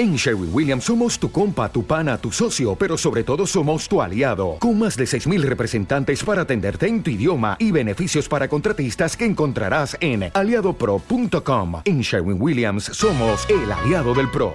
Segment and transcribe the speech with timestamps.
[0.00, 4.00] En Sherwin Williams somos tu compa, tu pana, tu socio, pero sobre todo somos tu
[4.00, 9.14] aliado, con más de 6.000 representantes para atenderte en tu idioma y beneficios para contratistas
[9.14, 11.82] que encontrarás en aliadopro.com.
[11.84, 14.54] En Sherwin Williams somos el aliado del PRO.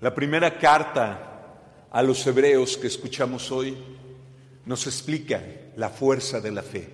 [0.00, 3.78] La primera carta a los hebreos que escuchamos hoy
[4.66, 5.40] nos explica
[5.76, 6.88] la fuerza de la fe.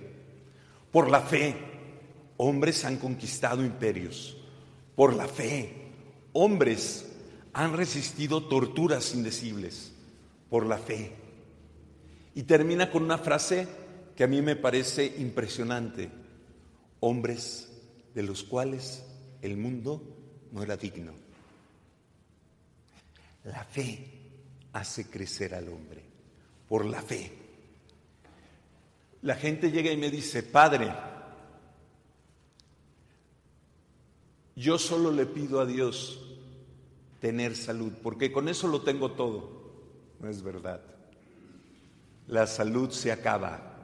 [0.91, 1.55] Por la fe,
[2.37, 4.35] hombres han conquistado imperios
[4.99, 5.71] por la fe.
[6.33, 7.05] Hombres
[7.53, 9.93] han resistido torturas indecibles
[10.49, 11.13] por la fe.
[12.35, 13.65] Y termina con una frase
[14.13, 16.09] que a mí me parece impresionante.
[16.99, 17.69] Hombres
[18.13, 19.05] de los cuales
[19.41, 20.03] el mundo
[20.51, 21.13] no era digno.
[23.45, 24.05] La fe
[24.73, 26.03] hace crecer al hombre,
[26.67, 27.31] por la fe.
[29.21, 30.91] La gente llega y me dice, Padre,
[34.59, 36.19] Yo solo le pido a Dios
[37.21, 39.71] tener salud, porque con eso lo tengo todo.
[40.19, 40.81] No es verdad.
[42.27, 43.77] La salud se acaba.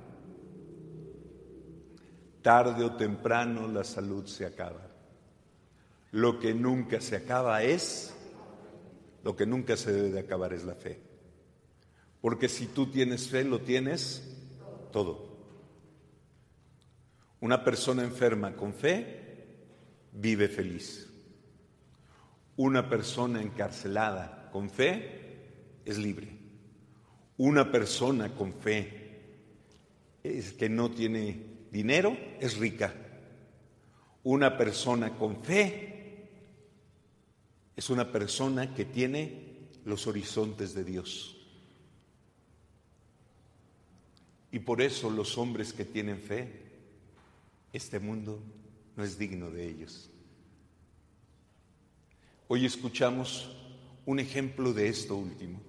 [2.41, 4.85] Tarde o temprano la salud se acaba.
[6.11, 8.13] Lo que nunca se acaba es,
[9.23, 10.99] lo que nunca se debe de acabar es la fe.
[12.19, 14.29] Porque si tú tienes fe, lo tienes
[14.91, 15.37] todo.
[17.39, 19.24] Una persona enferma con fe
[20.15, 21.07] vive feliz.
[22.57, 26.29] Una persona encarcelada con fe es libre.
[27.37, 29.05] Una persona con fe
[30.23, 32.93] es que no tiene dinero es rica.
[34.23, 36.29] Una persona con fe
[37.75, 41.35] es una persona que tiene los horizontes de Dios.
[44.51, 46.61] Y por eso los hombres que tienen fe,
[47.73, 48.41] este mundo
[48.95, 50.09] no es digno de ellos.
[52.47, 53.55] Hoy escuchamos
[54.05, 55.61] un ejemplo de esto último.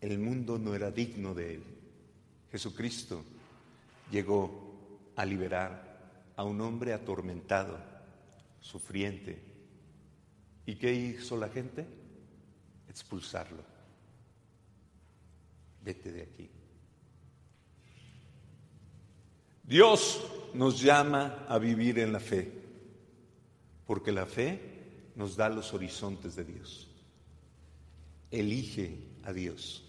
[0.00, 1.64] El mundo no era digno de él.
[2.52, 3.24] Jesucristo
[4.10, 7.78] llegó a liberar a un hombre atormentado,
[8.60, 9.42] sufriente.
[10.66, 11.86] ¿Y qué hizo la gente?
[12.88, 13.64] Expulsarlo.
[15.82, 16.50] Vete de aquí.
[19.64, 20.22] Dios
[20.54, 22.52] nos llama a vivir en la fe,
[23.86, 24.60] porque la fe
[25.14, 26.88] nos da los horizontes de Dios.
[28.30, 29.84] Elige a Dios.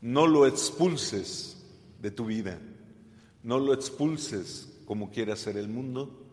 [0.00, 1.56] No lo expulses
[2.00, 2.58] de tu vida,
[3.42, 6.24] no lo expulses como quiera ser el mundo,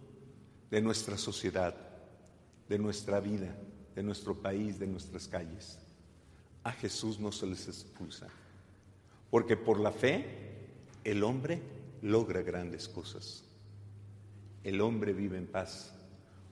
[0.71, 1.75] de nuestra sociedad,
[2.67, 3.55] de nuestra vida,
[3.95, 5.79] de nuestro país, de nuestras calles.
[6.63, 8.27] A Jesús no se les expulsa,
[9.29, 10.67] porque por la fe
[11.03, 11.61] el hombre
[12.05, 13.43] logra grandes cosas.
[14.63, 15.91] El hombre vive en paz.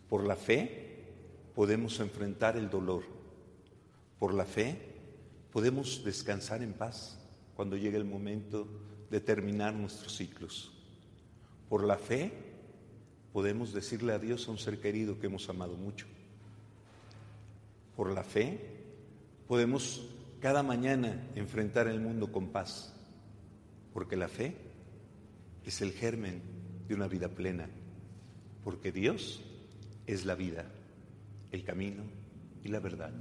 [0.09, 1.05] Por la fe
[1.53, 3.03] podemos enfrentar el dolor.
[4.17, 4.79] Por la fe
[5.51, 7.19] podemos descansar en paz
[7.55, 8.67] cuando llegue el momento
[9.11, 10.71] de terminar nuestros ciclos.
[11.69, 12.33] Por la fe
[13.31, 16.07] podemos decirle adiós a un ser querido que hemos amado mucho.
[17.95, 18.59] Por la fe
[19.47, 20.09] podemos
[20.39, 22.91] cada mañana enfrentar el mundo con paz,
[23.93, 24.72] porque la fe
[25.65, 26.41] es el germen
[26.87, 27.69] de una vida plena,
[28.63, 29.41] porque Dios
[30.05, 30.65] es la vida,
[31.51, 32.03] el camino
[32.63, 33.13] y la verdad.